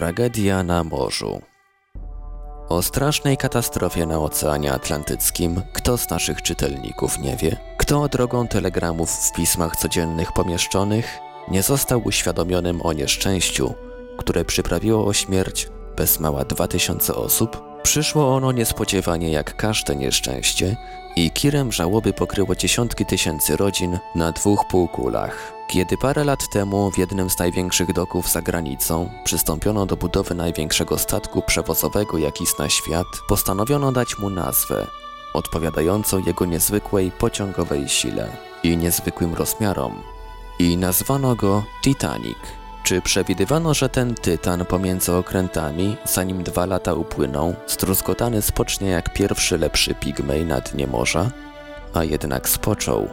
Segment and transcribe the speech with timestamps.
[0.00, 1.42] Tragedia na morzu.
[2.68, 7.56] O strasznej katastrofie na Oceanie Atlantyckim kto z naszych czytelników nie wie?
[7.78, 11.18] Kto drogą telegramów w pismach codziennych pomieszczonych
[11.48, 13.74] nie został uświadomionym o nieszczęściu,
[14.18, 17.69] które przyprawiło o śmierć bez mała 2000 osób?
[17.82, 20.76] Przyszło ono niespodziewanie jak każde nieszczęście
[21.16, 25.52] i kirem żałoby pokryło dziesiątki tysięcy rodzin na dwóch półkulach.
[25.68, 30.98] Kiedy parę lat temu w jednym z największych doków za granicą przystąpiono do budowy największego
[30.98, 34.86] statku przewozowego jaki na świat, postanowiono dać mu nazwę
[35.34, 38.28] odpowiadającą jego niezwykłej pociągowej sile
[38.62, 40.02] i niezwykłym rozmiarom.
[40.58, 42.59] I nazwano go Titanic.
[42.90, 49.58] Czy przewidywano, że ten tytan pomiędzy okrętami, zanim dwa lata upłyną, struzgotany spocznie jak pierwszy
[49.58, 51.30] lepszy pigmej na dnie morza?
[51.94, 53.08] A jednak spoczął.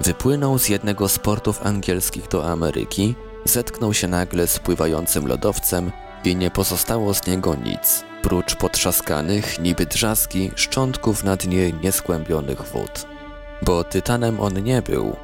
[0.00, 5.92] Wypłynął z jednego z portów angielskich do Ameryki, zetknął się nagle z pływającym lodowcem
[6.24, 13.06] i nie pozostało z niego nic, prócz potrzaskanych, niby drzazgi, szczątków na dnie nieskłębionych wód.
[13.62, 15.16] Bo tytanem on nie był,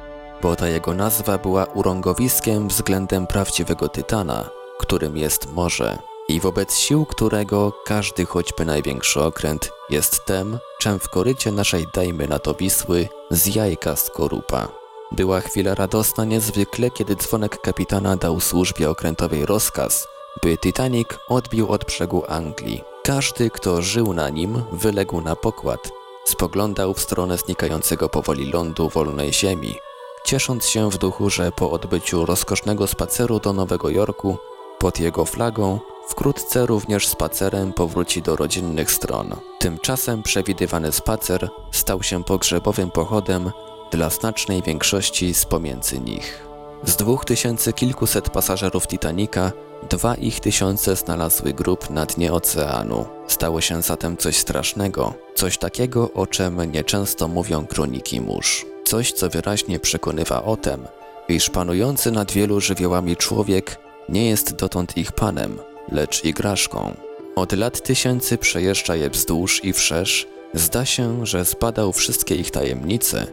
[0.43, 4.49] bo ta jego nazwa była urągowiskiem względem prawdziwego tytana,
[4.79, 11.09] którym jest morze i wobec sił którego każdy choćby największy okręt jest tem, czym w
[11.09, 14.67] korycie naszej dajmy na to Wisły z jajka skorupa.
[15.11, 20.07] Była chwila radosna niezwykle, kiedy dzwonek kapitana dał służbie okrętowej rozkaz,
[20.43, 22.83] by Titanic odbił od brzegu Anglii.
[23.03, 25.91] Każdy, kto żył na nim, wyległ na pokład.
[26.25, 29.75] Spoglądał w stronę znikającego powoli lądu wolnej ziemi,
[30.23, 34.37] ciesząc się w duchu, że po odbyciu rozkosznego spaceru do Nowego Jorku,
[34.79, 39.35] pod jego flagą, wkrótce również spacerem powróci do rodzinnych stron.
[39.59, 43.51] Tymczasem przewidywany spacer stał się pogrzebowym pochodem
[43.91, 46.47] dla znacznej większości z pomiędzy nich.
[46.83, 49.51] Z dwóch tysięcy kilkuset pasażerów Titanica,
[49.89, 53.05] dwa ich tysiące znalazły grób na dnie oceanu.
[53.27, 58.72] Stało się zatem coś strasznego, coś takiego, o czym nieczęsto mówią kroniki mórz.
[58.85, 60.87] Coś, co wyraźnie przekonywa o tym,
[61.29, 63.79] iż panujący nad wielu żywiołami człowiek
[64.09, 65.59] nie jest dotąd ich panem,
[65.91, 66.93] lecz igraszką.
[67.35, 73.27] Od lat tysięcy przejeżdża je wzdłuż i wszerz, zda się, że zbadał wszystkie ich tajemnice,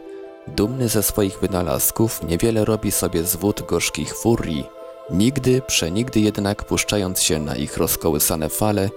[0.47, 4.65] dumny ze swoich wynalazków, niewiele robi sobie z wód gorzkich furii,
[5.09, 8.89] nigdy, przenigdy jednak puszczając się na ich rozkołysane fale,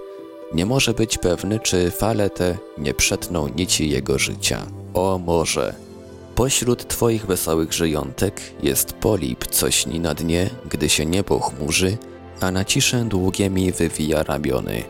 [0.53, 4.65] nie może być pewny, czy fale te nie przetną nici jego życia.
[4.93, 5.84] O morze!
[6.35, 11.97] Pośród twoich wesołych żyjątek jest polip, co śni na dnie, gdy się niebo chmurzy,
[12.41, 14.83] a na ciszę długiemi wywija ramiony.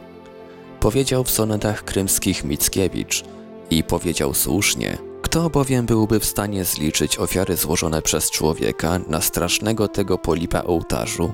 [0.80, 3.24] Powiedział w sonetach krymskich Mickiewicz
[3.70, 9.88] i powiedział słusznie, kto bowiem byłby w stanie zliczyć ofiary złożone przez człowieka na strasznego
[9.88, 11.34] tego polipa ołtarzu?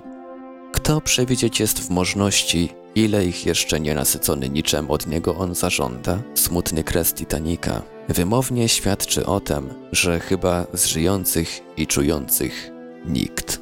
[0.74, 6.22] Kto przewidzieć jest w możności, ile ich jeszcze nienasycony niczem od niego on zażąda?
[6.36, 7.82] Smutny kres Titanika
[8.14, 12.72] wymownie świadczy o tym, że chyba z żyjących i czujących
[13.06, 13.62] nikt.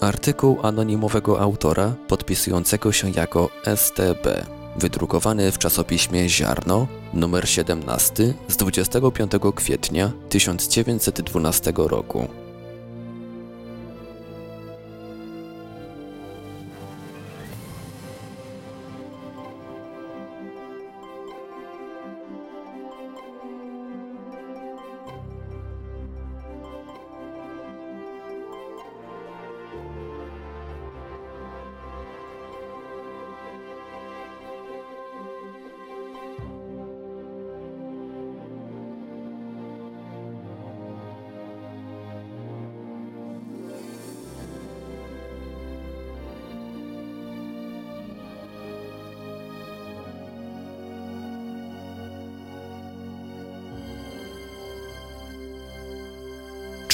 [0.00, 4.46] Artykuł anonimowego autora podpisującego się jako STB,
[4.76, 12.28] wydrukowany w czasopiśmie Ziarno, numer 17 z 25 kwietnia 1912 roku.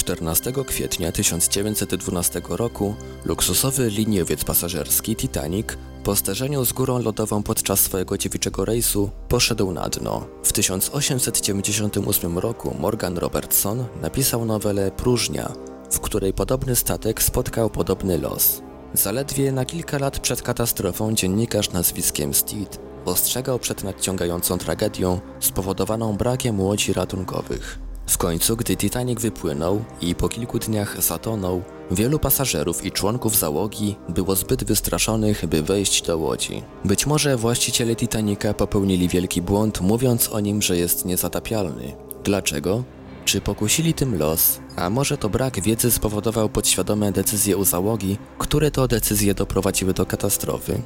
[0.04, 5.66] 14 kwietnia 1912 roku luksusowy liniowiec pasażerski Titanic
[6.02, 10.26] po zderzeniu z górą lodową podczas swojego dziewiczego rejsu poszedł na dno.
[10.42, 15.52] W 1898 roku Morgan Robertson napisał nowelę Próżnia,
[15.90, 18.62] w której podobny statek spotkał podobny los.
[18.94, 26.60] Zaledwie na kilka lat przed katastrofą dziennikarz nazwiskiem Steed ostrzegał przed nadciągającą tragedią spowodowaną brakiem
[26.60, 27.83] łodzi ratunkowych.
[28.06, 33.96] W końcu, gdy Titanic wypłynął i po kilku dniach zatonął, wielu pasażerów i członków załogi
[34.08, 36.62] było zbyt wystraszonych, by wejść do łodzi.
[36.84, 41.92] Być może właściciele Titanica popełnili wielki błąd, mówiąc o nim, że jest niezatapialny.
[42.24, 42.84] Dlaczego?
[43.24, 48.70] Czy pokusili tym los, a może to brak wiedzy spowodował podświadome decyzje u załogi, które
[48.70, 50.82] to decyzje doprowadziły do katastrofy?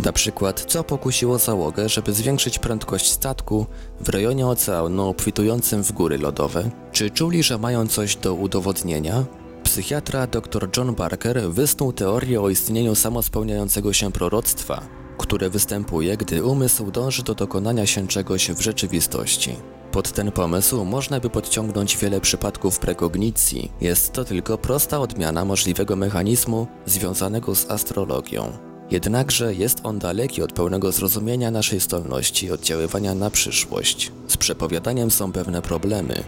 [0.00, 3.66] Na przykład, co pokusiło załogę, żeby zwiększyć prędkość statku
[4.00, 6.70] w rejonie oceanu obfitującym w góry lodowe?
[6.92, 9.24] Czy czuli, że mają coś do udowodnienia?
[9.64, 14.82] Psychiatra dr John Barker wysnuł teorię o istnieniu samospełniającego się proroctwa,
[15.18, 19.56] które występuje, gdy umysł dąży do dokonania się czegoś w rzeczywistości.
[19.92, 23.72] Pod ten pomysł można by podciągnąć wiele przypadków prekognicji.
[23.80, 28.73] Jest to tylko prosta odmiana możliwego mechanizmu związanego z astrologią.
[28.90, 34.12] Jednakże jest on daleki od pełnego zrozumienia naszej zdolności oddziaływania na przyszłość.
[34.28, 36.24] Z przepowiadaniem są pewne problemy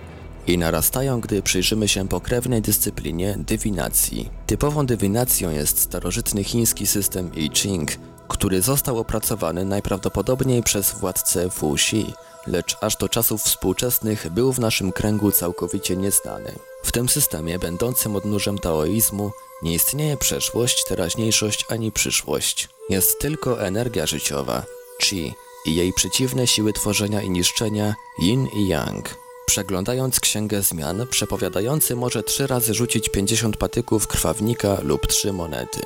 [0.46, 4.30] i narastają, gdy przyjrzymy się pokrewnej dyscyplinie dywinacji.
[4.46, 7.90] Typową dywinacją jest starożytny chiński system I Ching,
[8.28, 12.12] który został opracowany najprawdopodobniej przez władcę Fu Xi,
[12.46, 16.52] lecz aż do czasów współczesnych był w naszym kręgu całkowicie nieznany.
[16.82, 19.30] W tym systemie, będącym odnóżem taoizmu,
[19.62, 22.68] nie istnieje przeszłość, teraźniejszość ani przyszłość.
[22.88, 24.62] Jest tylko energia życiowa,
[25.02, 25.34] chi,
[25.66, 29.16] i jej przeciwne siły tworzenia i niszczenia, yin i yang.
[29.46, 35.80] Przeglądając księgę zmian, przepowiadający może trzy razy rzucić 50 patyków krwawnika lub trzy monety.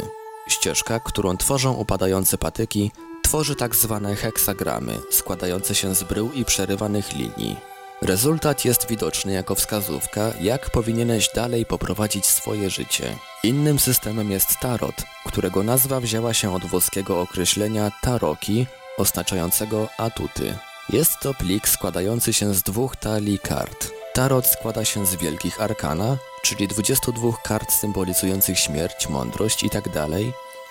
[0.48, 2.90] Ścieżka, którą tworzą upadające patyki,
[3.22, 7.69] tworzy tak zwane heksagramy, składające się z brył i przerywanych linii.
[8.02, 13.16] Rezultat jest widoczny jako wskazówka, jak powinieneś dalej poprowadzić swoje życie.
[13.42, 14.94] Innym systemem jest tarot,
[15.26, 18.66] którego nazwa wzięła się od włoskiego określenia taroki,
[18.98, 20.58] oznaczającego atuty.
[20.90, 23.90] Jest to plik składający się z dwóch talii kart.
[24.12, 29.90] Tarot składa się z wielkich arkana, czyli 22 kart symbolizujących śmierć, mądrość itd.
[29.92, 30.10] Tak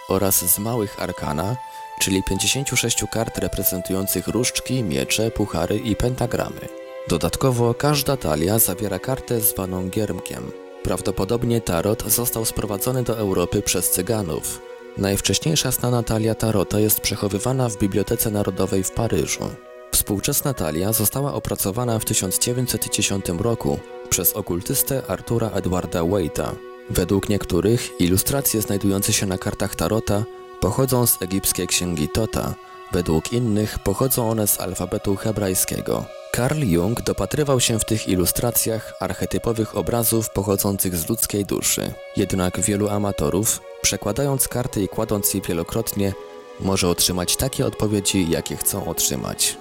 [0.07, 1.55] oraz z małych arkana,
[1.99, 6.88] czyli 56 kart reprezentujących różdżki, miecze, puchary i pentagramy.
[7.09, 10.51] Dodatkowo każda talia zawiera kartę zwaną giermkiem.
[10.83, 14.61] Prawdopodobnie tarot został sprowadzony do Europy przez Cyganów.
[14.97, 19.49] Najwcześniejsza znana talia tarota jest przechowywana w Bibliotece Narodowej w Paryżu.
[19.91, 23.79] Współczesna talia została opracowana w 1910 roku
[24.09, 26.55] przez okultystę Artura Edwarda Waite'a.
[26.89, 30.23] Według niektórych ilustracje znajdujące się na kartach tarota
[30.59, 32.53] pochodzą z egipskiej księgi Tota,
[32.91, 36.18] według innych pochodzą one z alfabetu hebrajskiego.
[36.35, 41.93] Carl Jung dopatrywał się w tych ilustracjach archetypowych obrazów pochodzących z ludzkiej duszy.
[42.17, 46.13] Jednak wielu amatorów, przekładając karty i kładąc je wielokrotnie,
[46.59, 49.57] może otrzymać takie odpowiedzi, jakie chcą otrzymać.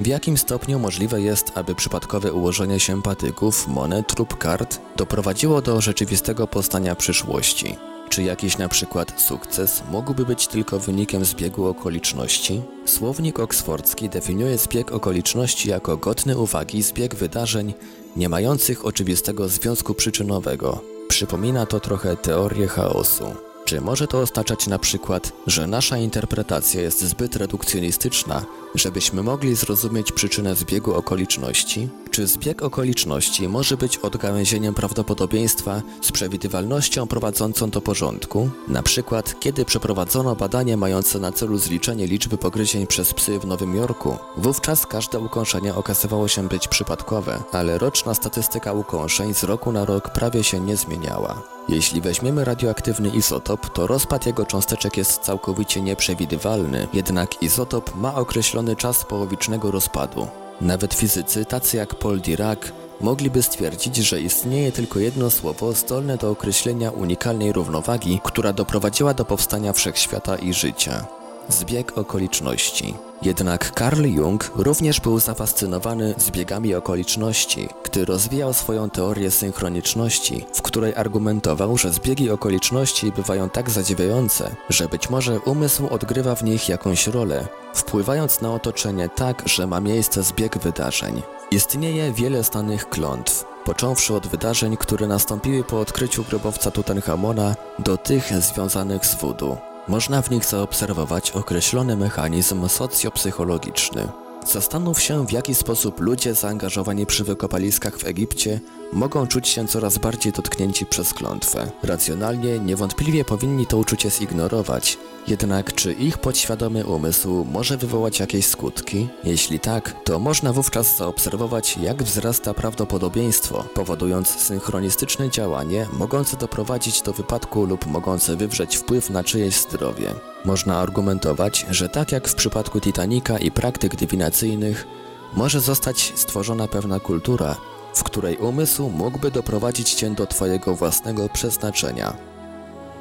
[0.00, 5.80] W jakim stopniu możliwe jest, aby przypadkowe ułożenie się patyków, monet lub kart doprowadziło do
[5.80, 7.89] rzeczywistego poznania przyszłości?
[8.10, 12.62] Czy jakiś na przykład sukces mógłby być tylko wynikiem zbiegu okoliczności?
[12.84, 17.74] Słownik oksfordzki definiuje zbieg okoliczności jako godny uwagi zbieg wydarzeń
[18.16, 20.80] nie mających oczywistego związku przyczynowego.
[21.08, 23.24] Przypomina to trochę teorię chaosu.
[23.64, 30.12] Czy może to oznaczać na przykład, że nasza interpretacja jest zbyt redukcjonistyczna, żebyśmy mogli zrozumieć
[30.12, 31.88] przyczynę zbiegu okoliczności?
[32.20, 38.50] Czy zbieg okoliczności może być odgałęzieniem prawdopodobieństwa z przewidywalnością prowadzącą do porządku?
[38.68, 43.76] Na przykład, kiedy przeprowadzono badanie mające na celu zliczenie liczby pogryzień przez psy w Nowym
[43.76, 49.84] Jorku, wówczas każde ukąszenie okazywało się być przypadkowe, ale roczna statystyka ukąszeń z roku na
[49.84, 51.42] rok prawie się nie zmieniała.
[51.68, 58.76] Jeśli weźmiemy radioaktywny izotop, to rozpad jego cząsteczek jest całkowicie nieprzewidywalny, jednak izotop ma określony
[58.76, 60.28] czas połowicznego rozpadu.
[60.60, 62.58] Nawet fizycy, tacy jak Paul Dirac,
[63.00, 69.24] mogliby stwierdzić, że istnieje tylko jedno słowo zdolne do określenia unikalnej równowagi, która doprowadziła do
[69.24, 71.19] powstania wszechświata i życia.
[71.50, 72.94] Zbieg okoliczności.
[73.22, 80.94] Jednak Carl Jung również był zafascynowany zbiegami okoliczności, gdy rozwijał swoją teorię synchroniczności, w której
[80.96, 87.06] argumentował, że zbiegi okoliczności bywają tak zadziwiające, że być może umysł odgrywa w nich jakąś
[87.06, 91.22] rolę, wpływając na otoczenie tak, że ma miejsce zbieg wydarzeń.
[91.50, 98.42] Istnieje wiele znanych klątw, począwszy od wydarzeń, które nastąpiły po odkryciu grobowca Tutenchamona, do tych
[98.42, 99.69] związanych z voodoo.
[99.90, 104.08] Można w nich zaobserwować określony mechanizm socjopsychologiczny.
[104.46, 108.60] Zastanów się, w jaki sposób ludzie zaangażowani przy wykopaliskach w Egipcie
[108.92, 111.70] mogą czuć się coraz bardziej dotknięci przez klątwę.
[111.82, 119.08] Racjonalnie, niewątpliwie powinni to uczucie zignorować, jednak czy ich podświadomy umysł może wywołać jakieś skutki?
[119.24, 127.12] Jeśli tak, to można wówczas zaobserwować, jak wzrasta prawdopodobieństwo, powodując synchronistyczne działanie mogące doprowadzić do
[127.12, 130.14] wypadku lub mogące wywrzeć wpływ na czyjeś zdrowie.
[130.44, 134.86] Można argumentować, że tak jak w przypadku Titanica i praktyk dywinacyjnych,
[135.34, 137.56] może zostać stworzona pewna kultura,
[137.94, 142.16] w której umysł mógłby doprowadzić cię do twojego własnego przeznaczenia.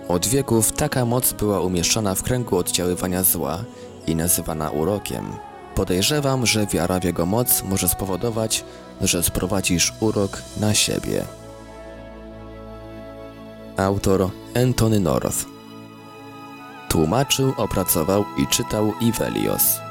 [0.07, 3.63] Od wieków taka moc była umieszczona w kręgu oddziaływania zła
[4.07, 5.25] i nazywana urokiem.
[5.75, 8.63] Podejrzewam, że wiara w jego moc może spowodować,
[9.01, 11.25] że sprowadzisz urok na siebie.
[13.77, 15.45] Autor Anthony North
[16.89, 19.88] Tłumaczył, opracował i czytał Ivelios.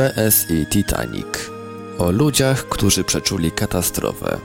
[0.00, 0.30] On.
[0.30, 1.26] PSI Titanic
[1.98, 4.38] o ludziach, którzy przeczuli katastrofę.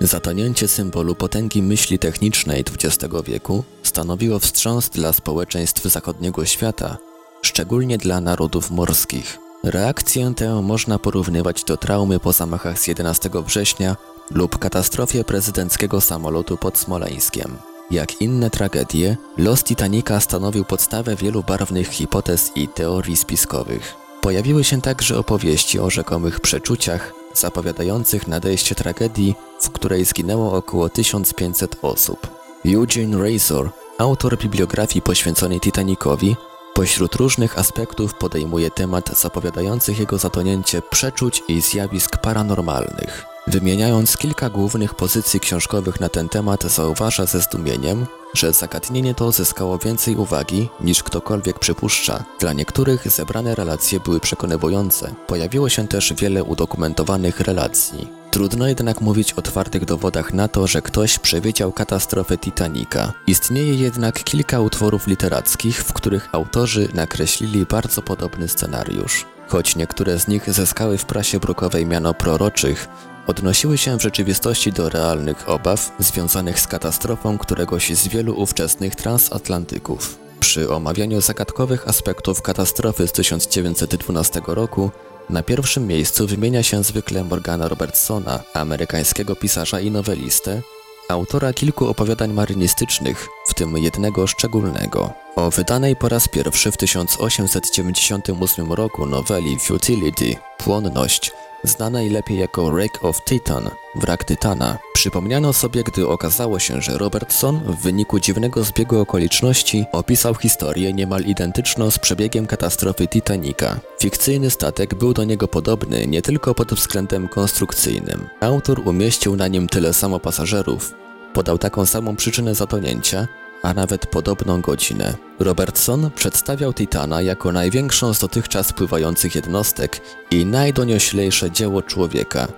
[0.00, 6.96] Zatonięcie symbolu potęgi myśli technicznej XX wieku stanowiło wstrząs dla społeczeństw zachodniego świata,
[7.42, 9.38] szczególnie dla narodów morskich.
[9.64, 13.96] Reakcję tę można porównywać do traumy po zamachach z 11 września
[14.30, 17.56] lub katastrofie prezydenckiego samolotu pod Smoleńskiem.
[17.90, 24.01] Jak inne tragedie, los Titanica stanowił podstawę wielu barwnych hipotez i teorii spiskowych.
[24.22, 31.76] Pojawiły się także opowieści o rzekomych przeczuciach zapowiadających nadejście tragedii, w której zginęło około 1500
[31.82, 32.26] osób.
[32.66, 36.36] Eugene Razor, autor bibliografii poświęconej Titanicowi,
[36.74, 43.24] pośród różnych aspektów podejmuje temat zapowiadających jego zatonięcie przeczuć i zjawisk paranormalnych.
[43.46, 49.78] Wymieniając kilka głównych pozycji książkowych na ten temat, zauważa ze zdumieniem, że zagadnienie to zyskało
[49.78, 52.24] więcej uwagi niż ktokolwiek przypuszcza.
[52.40, 55.14] Dla niektórych zebrane relacje były przekonywujące.
[55.26, 58.21] Pojawiło się też wiele udokumentowanych relacji.
[58.32, 63.12] Trudno jednak mówić o twardych dowodach na to, że ktoś przewidział katastrofę Titanica.
[63.26, 69.26] Istnieje jednak kilka utworów literackich, w których autorzy nakreślili bardzo podobny scenariusz.
[69.48, 72.88] Choć niektóre z nich zyskały w prasie brukowej miano proroczych,
[73.26, 80.18] odnosiły się w rzeczywistości do realnych obaw związanych z katastrofą któregoś z wielu ówczesnych transatlantyków.
[80.40, 84.90] Przy omawianiu zagadkowych aspektów katastrofy z 1912 roku
[85.30, 90.62] na pierwszym miejscu wymienia się zwykle Morgana Robertsona, amerykańskiego pisarza i nowelistę,
[91.08, 95.12] autora kilku opowiadań marynistycznych, w tym jednego szczególnego.
[95.36, 101.32] O wydanej po raz pierwszy w 1898 roku noweli Futility, Płonność,
[101.64, 104.78] znanej lepiej jako Wreck of Titan, wrak Tytana.
[104.94, 111.22] Przypomniano sobie, gdy okazało się, że Robertson w wyniku dziwnego zbiegu okoliczności opisał historię niemal
[111.22, 113.80] identyczną z przebiegiem katastrofy Titanica.
[114.00, 118.28] Fikcyjny statek był do niego podobny nie tylko pod względem konstrukcyjnym.
[118.40, 120.94] Autor umieścił na nim tyle samo pasażerów,
[121.34, 123.26] podał taką samą przyczynę zatonięcia,
[123.62, 125.14] a nawet podobną godzinę.
[125.38, 132.48] Robertson przedstawiał Titana jako największą z dotychczas pływających jednostek i najdonioślejsze dzieło człowieka.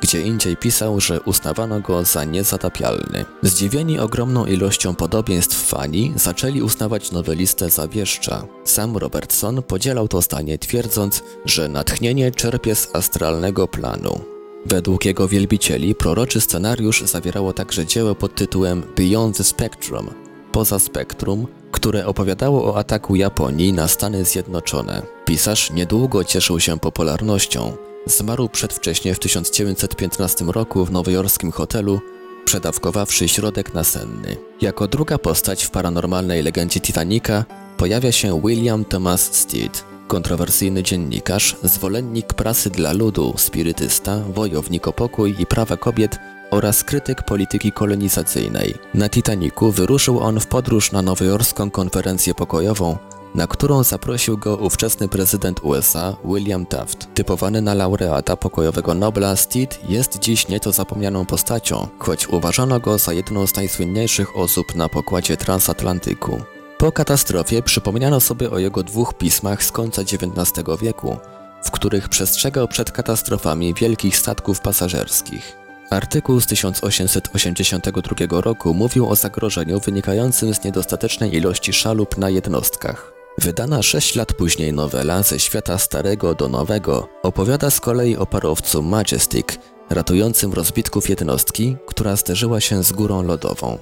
[0.00, 3.24] Gdzie indziej pisał, że uznawano go za niezatapialny.
[3.42, 8.46] Zdziwieni ogromną ilością podobieństw fani zaczęli uznawać nowelistę za wieszcza.
[8.64, 14.20] Sam Robertson podzielał to zdanie twierdząc, że natchnienie czerpie z astralnego planu.
[14.66, 20.10] Według jego wielbicieli proroczy scenariusz zawierało także dzieło pod tytułem Beyond the Spectrum,
[20.52, 25.02] poza spektrum, które opowiadało o ataku Japonii na Stany Zjednoczone.
[25.24, 27.72] Pisarz niedługo cieszył się popularnością.
[28.06, 32.00] Zmarł przedwcześnie w 1915 roku w nowojorskim hotelu,
[32.44, 34.36] przedawkowawszy środek nasenny.
[34.60, 37.44] Jako druga postać w paranormalnej legendzie Titanica
[37.76, 45.34] pojawia się William Thomas Stead, kontrowersyjny dziennikarz, zwolennik prasy dla ludu, spirytysta, wojownik o pokój
[45.38, 46.18] i prawa kobiet
[46.52, 48.74] oraz krytyk polityki kolonizacyjnej.
[48.94, 52.96] Na Titaniku wyruszył on w podróż na nowojorską konferencję pokojową,
[53.34, 57.14] na którą zaprosił go ówczesny prezydent USA William Taft.
[57.14, 63.12] Typowany na laureata pokojowego Nobla, Steed jest dziś nieco zapomnianą postacią, choć uważano go za
[63.12, 66.42] jedną z najsłynniejszych osób na pokładzie transatlantyku.
[66.78, 71.16] Po katastrofie przypomniano sobie o jego dwóch pismach z końca XIX wieku,
[71.64, 75.61] w których przestrzegał przed katastrofami wielkich statków pasażerskich.
[75.92, 83.12] Artykuł z 1882 roku mówił o zagrożeniu wynikającym z niedostatecznej ilości szalub na jednostkach.
[83.38, 88.82] Wydana sześć lat później nowela ze świata starego do nowego opowiada z kolei o parowcu
[88.82, 89.46] Majestic,
[89.90, 93.78] ratującym rozbitków jednostki, która zderzyła się z górą lodową.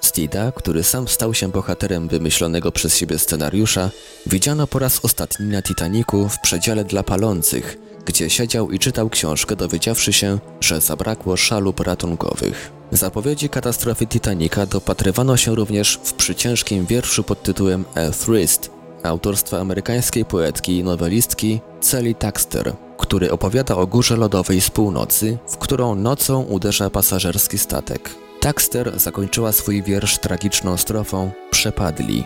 [0.00, 3.90] Steeda, który sam stał się bohaterem wymyślonego przez siebie scenariusza,
[4.26, 9.56] widziano po raz ostatni na Titaniku w przedziale dla palących, gdzie siedział i czytał książkę,
[9.56, 12.72] dowiedziawszy się, że zabrakło szalub ratunkowych.
[12.92, 18.70] Zapowiedzi katastrofy Titanica dopatrywano się również w przyciężkim wierszu pod tytułem A Thrist,
[19.02, 25.56] autorstwa amerykańskiej poetki i nowelistki Celi Taxter, który opowiada o górze lodowej z północy, w
[25.56, 28.10] którą nocą uderza pasażerski statek.
[28.40, 32.24] Taxter zakończyła swój wiersz tragiczną strofą Przepadli.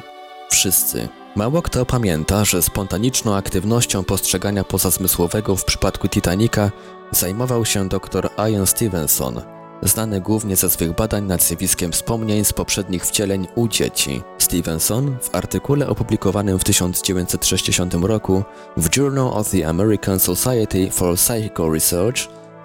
[0.51, 1.09] Wszyscy.
[1.37, 6.71] Mało kto pamięta, że spontaniczną aktywnością postrzegania pozazmysłowego w przypadku Titanica
[7.11, 9.41] zajmował się dr Ian Stevenson,
[9.83, 14.23] znany głównie ze swych badań nad zjawiskiem wspomnień z poprzednich wcieleń u dzieci.
[14.39, 18.45] Stevenson w artykule opublikowanym w 1960 roku
[18.77, 22.19] w Journal of the American Society for Psychical Research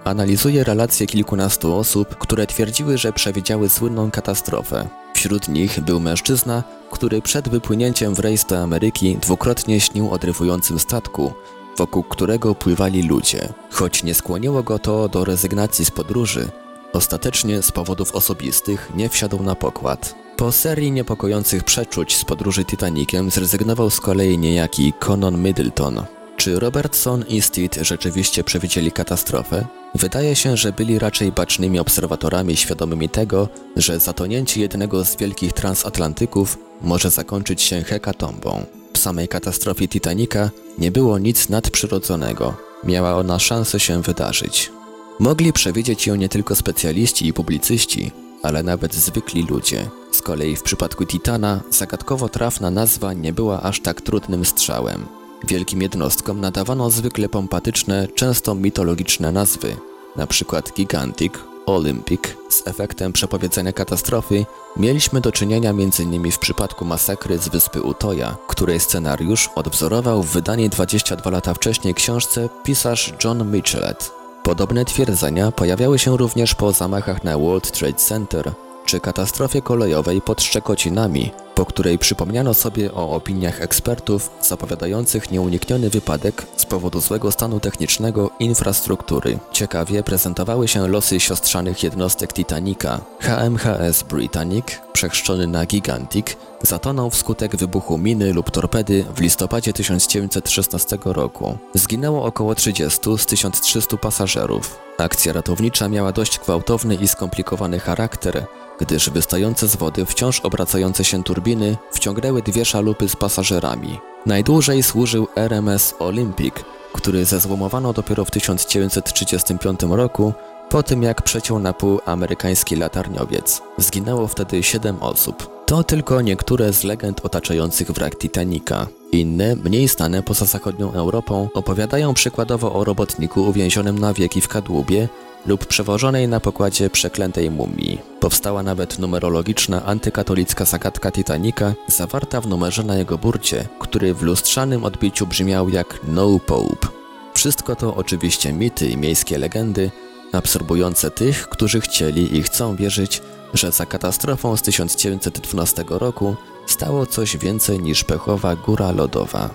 [0.04, 5.01] analizuje relacje kilkunastu osób, które twierdziły, że przewidziały słynną katastrofę.
[5.14, 10.80] Wśród nich był mężczyzna, który przed wypłynięciem w rejs do Ameryki dwukrotnie śnił o dryfującym
[10.80, 11.34] statku,
[11.78, 13.50] wokół którego pływali ludzie.
[13.72, 16.50] Choć nie skłoniło go to do rezygnacji z podróży,
[16.94, 20.16] ostatecznie z powodów osobistych nie wsiadł na pokład.
[20.38, 26.06] Po serii niepokojących przeczuć z podróży Titanikiem zrezygnował z kolei niejaki Conan Middleton.
[26.38, 29.66] Czy Robertson i Steed rzeczywiście przewidzieli katastrofę?
[29.96, 36.58] Wydaje się, że byli raczej bacznymi obserwatorami świadomymi tego, że zatonięcie jednego z wielkich transatlantyków
[36.82, 38.66] może zakończyć się hekatombą.
[38.94, 42.54] W samej katastrofie Titanica nie było nic nadprzyrodzonego.
[42.84, 44.72] Miała ona szansę się wydarzyć.
[45.20, 48.12] Mogli przewidzieć ją nie tylko specjaliści i publicyści,
[48.44, 49.90] ale nawet zwykli ludzie.
[50.12, 55.21] Z kolei w przypadku Titana zagadkowo trafna nazwa nie była aż tak trudnym strzałem.
[55.44, 59.76] Wielkim jednostkom nadawano zwykle pompatyczne, często mitologiczne nazwy,
[60.16, 61.34] na przykład Gigantic,
[61.66, 62.22] Olympic.
[62.50, 64.46] Z efektem przepowiedzenia katastrofy
[64.78, 66.32] mieliśmy do czynienia m.in.
[66.32, 72.50] w przypadku masakry z wyspy Utoja, której scenariusz odwzorował w wydanej 22 lata wcześniej książce
[72.64, 74.12] pisarz John Michelet.
[74.44, 78.52] Podobne twierdzenia pojawiały się również po zamachach na World Trade Center
[78.86, 86.46] czy katastrofie kolejowej pod Szczekocinami, po której przypomniano sobie o opiniach ekspertów zapowiadających nieunikniony wypadek
[86.58, 89.40] z powodu złego stanu technicznego infrastruktury.
[89.52, 93.02] Ciekawie prezentowały się losy siostrzanych jednostek Titanica.
[93.20, 96.28] HMHS Britannic, przechrzczony na Gigantic,
[96.62, 101.58] zatonął wskutek wybuchu miny lub torpedy w listopadzie 1916 roku.
[101.74, 104.80] Zginęło około 30 z 1300 pasażerów.
[104.98, 108.46] Akcja ratownicza miała dość gwałtowny i skomplikowany charakter,
[108.82, 111.51] gdyż wystające z wody wciąż obracające się turbiny
[111.92, 114.00] wciągnęły dwie szalupy z pasażerami.
[114.26, 116.54] Najdłużej służył RMS Olympic,
[116.94, 120.34] który zezłomowano dopiero w 1935 roku,
[120.70, 123.62] po tym jak przeciął na pół amerykański latarniowiec.
[123.78, 125.66] Zginęło wtedy 7 osób.
[125.66, 128.88] To tylko niektóre z legend otaczających wrak Titanica.
[129.12, 135.10] Inne, mniej znane poza zachodnią Europą, opowiadają przykładowo o robotniku uwięzionym na wieki w kadłubie
[135.46, 138.02] lub przewożonej na pokładzie przeklętej mumii.
[138.20, 144.86] Powstała nawet numerologiczna antykatolicka zagadka Titanica, zawarta w numerze na jego burcie, który w lustrzanym
[144.86, 146.88] odbiciu brzmiał jak No Pope.
[147.34, 149.92] Wszystko to oczywiście mity i miejskie legendy,
[150.32, 153.22] absorbujące tych, którzy chcieli i chcą wierzyć,
[153.54, 156.36] że za katastrofą z 1912 roku
[156.68, 159.50] stało coś więcej niż pechowa góra lodowa.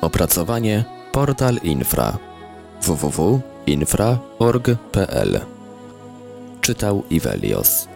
[0.00, 2.18] Opracowanie Portal Infra
[3.66, 5.40] www.infra.org.pl
[6.60, 7.88] Czytał Ivelios